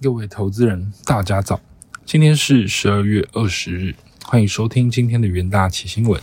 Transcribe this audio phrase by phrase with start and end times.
[0.00, 1.60] 各位投资人，大家早！
[2.06, 6.22] 今天是十二月二十日，欢迎收听今天的元大奇新闻。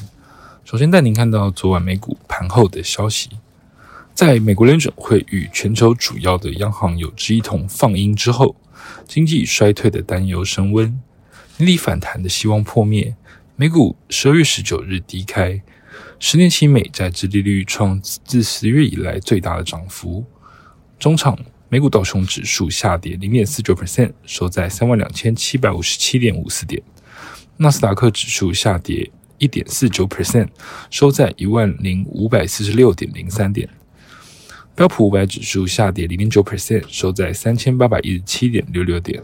[0.63, 3.31] 首先带您看到昨晚美股盘后的消息，
[4.13, 8.55] 在美国联准会与全球主要的央行有志一同放鹰之后，
[9.05, 10.97] 经济衰退的担忧升温，
[11.57, 13.13] 年底反弹的希望破灭。
[13.57, 15.61] 美股十二月十九日低开，
[16.17, 20.23] 十年期美债殖利率创自十月以来最大的涨幅，
[20.97, 21.37] 中场。
[21.75, 26.81] 美股道琼指数下跌零点四九 percent，收在三万两千七百五十七点五四点。
[27.57, 30.47] 纳斯达克指数下跌一点四九 percent，
[30.89, 33.67] 收在一万零五百四十六点零三点。
[34.73, 39.21] 标普五百指数下跌零点九 percent，收在三千八百一十七点六六点。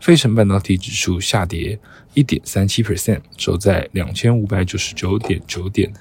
[0.00, 1.78] 费城半导体指数下跌
[2.14, 5.92] 一点三七 percent，收在两千五百九十九点九点。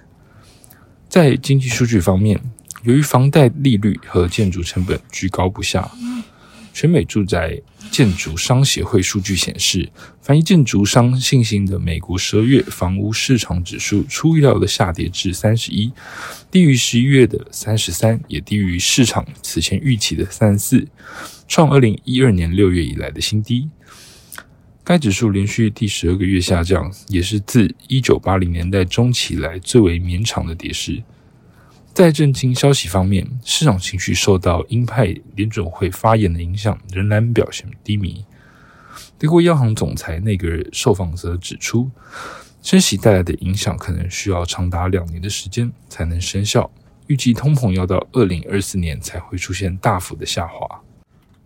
[1.10, 2.40] 在经济数据方面。
[2.84, 5.92] 由于房贷利率和建筑成本居高不下，
[6.74, 7.60] 全美住宅
[7.92, 9.90] 建筑商协会数据显示，
[10.22, 15.92] 反映建筑商信心的美国十二月房屋市场指数出预料的下跌至三十一，
[16.50, 20.88] 低于十一月的三十三，也低于市场此前预期的三十四，
[21.50, 23.70] 创二零一二年六月以来的新低。
[24.86, 31.04] 该指数连续第十二个月下降，也是自一九八零年代中期来最为绵长的跌势。
[31.94, 38.24] 在震惊消息方面，市场情绪受到鹰派联准会发言的影响，仍然表现低迷。
[39.18, 41.92] 德国央行总裁内格尔受访则指出，
[42.62, 46.72] 升息带来的影响可能需要长达两年的时间才能生效，
[47.08, 50.82] 预计通膨要到二零二四年才会出现大幅的下滑。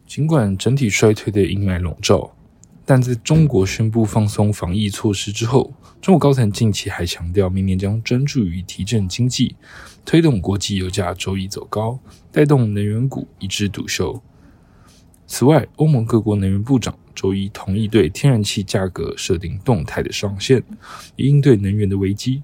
[0.06, 2.36] 尽管整体衰退的阴霾笼罩。
[2.86, 9.56] 但在中国宣布放松防疫措施之后，中国高层近期还强调，明年将专注于提振经济，
[10.04, 12.00] 推动国际油价周一走高，
[12.32, 14.22] 带动能源股一枝独秀。
[15.26, 20.62] 此外，欧盟各国能源部长周一同意对天然气价格设定动态的上限，
[21.16, 22.44] 以应对能源的危机。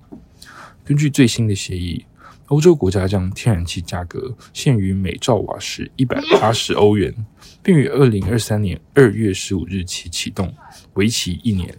[0.86, 2.06] 根据最新的协议。
[2.50, 7.14] 欧洲国家将天然气价格限于每兆瓦时一百八十欧元，
[7.62, 10.52] 并于二零二三年二月十五日起启动，
[10.94, 11.78] 为期一年。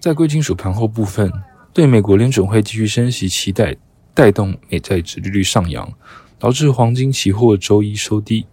[0.00, 1.32] 在贵金属盘后部分，
[1.72, 3.76] 对美国联准会继续升息期待
[4.14, 5.88] 带动美债殖利率上扬，
[6.40, 8.46] 导致黄金期货周一收低，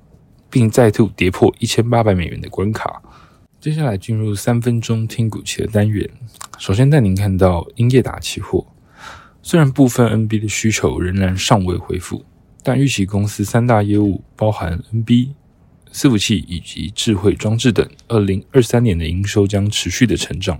[0.49, 3.01] 并再度跌破一千八百美元的关卡。
[3.59, 6.07] 接下来进入三分钟听股期的单元，
[6.59, 8.67] 首先带您看到英业达期货。
[9.47, 12.25] 虽然部分 NB 的需求仍然尚未恢复，
[12.63, 15.33] 但预期公司三大业务包含 NB、
[15.93, 20.59] 伺服器以及智慧装置等，二零二三年的营收将持续的成长。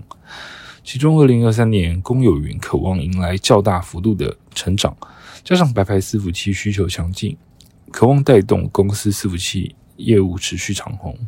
[0.84, 4.96] 其中，二零二三年公有云渴望迎来较大幅度的成长，
[5.42, 7.36] 加上白牌伺服器需求强劲，
[7.90, 11.18] 渴望带动公司伺服器业务持续长红。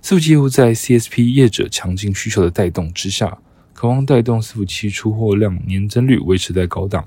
[0.00, 3.36] 伺服器业务在 CSP 业者强劲需求的带动之下。
[3.76, 7.06] 渴望带动伺服器出货量年增率维持在高档。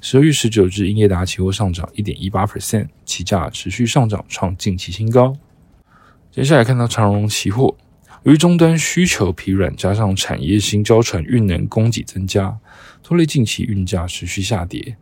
[0.00, 5.36] 十二月十九日，英业达期货上涨一点一八 percent，期价持续上涨，创近期新高。
[6.32, 7.76] 接下来看到长荣期货，
[8.24, 12.58] 由于终端需求疲软，加上产业新交船运能供给增加，
[13.04, 14.96] 拖累近期运价持续下跌。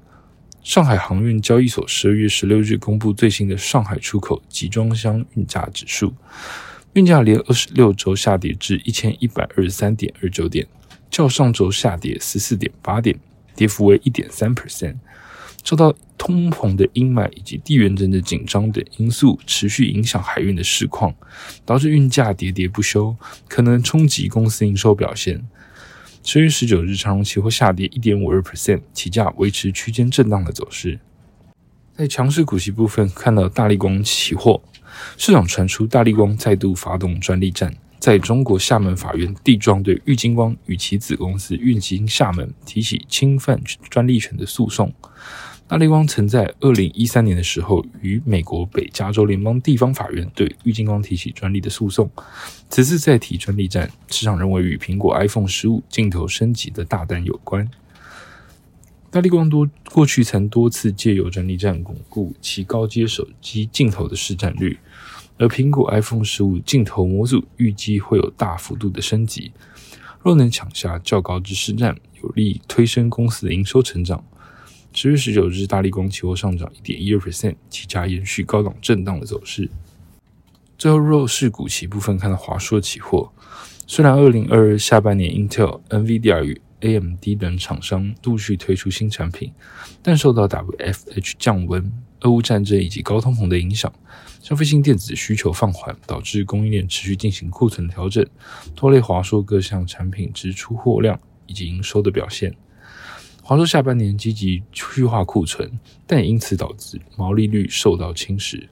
[0.62, 6.12] 上海航运交易所十二月十六日公布最新的上海出口集装箱运价指数，
[6.92, 10.66] 运价连二十六周下跌至一千一百二十三点二九点。
[11.10, 13.19] 较上周下跌十四点八点，
[13.54, 14.96] 跌幅为一点三 percent。
[15.64, 21.14] 受到通膨的阴霾以及地缘政治紧张等因素持续影响海运的市况，
[21.66, 23.14] 导致运价喋喋不休，
[23.48, 25.47] 可能冲击公司营收表现。
[26.24, 30.98] 十月十九日，长荣期货下跌一点五二 percent，起价维持区间震荡的走势。
[31.94, 34.62] 在强势股息部分，看到大力光期货
[35.16, 37.74] 市场传出大力光再度发动专利战。
[37.98, 43.60] 在中国厦门法院，地状对玉金光与其子公司运行厦门提起侵犯
[43.91, 44.92] 专利权的诉讼。
[45.66, 52.10] 大力光曾在二零一三年的时候，与美国北加州联邦地方法院对玉金光提起专利的诉讼。
[52.70, 57.68] 此次再提专利战，市场认为与苹果 iPhone 十五镜头升级的大单有关。
[59.10, 64.78] 大力光多过去曾多次借由专利战巩固其高阶手机镜头的市占率。
[65.38, 69.52] 而苹果 iPhone 十五镜头模组预计会有大幅度的升级，
[70.22, 74.24] 若能抢下较高之市占，有利推升公司的营收成长。
[74.92, 79.70] 十月十九日，大力光期货上涨一点一二 percent，期价延续高档震荡的走势。
[80.76, 83.30] 最后，弱势股期部分看到华硕期货，
[83.86, 89.52] 虽然二零二二下半年 Intel、NVIDIA 与 AMD 等厂商陆续推出新产品，
[90.02, 91.92] 但受到 WFH 降温。
[92.20, 93.92] 俄乌战争以及高通膨的影响，
[94.41, 98.26] 消费性电子需求放缓，导致供应链持续进行库存调整，
[98.74, 102.54] 拖累华硕各项产品之出货量以及营收的表现。
[103.42, 105.70] 华硕下半年积极去化库存，
[106.06, 108.68] 但也因此导致毛利率受到侵蚀。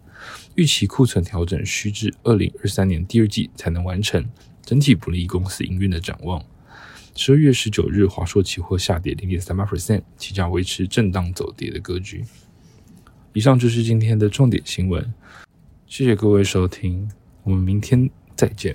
[0.55, 4.29] 预期库存调整需至二零二三年第二季才能完成，
[4.65, 6.45] 整体不利公司营运的展望。
[7.15, 12.25] 十二月十九日，华硕期货下跌零点三八 percent，期价维持震荡走跌的格局。
[13.37, 15.13] 以上就是今天的重点新闻，
[15.87, 17.07] 谢谢各位收听，
[17.43, 18.75] 我们明天再见。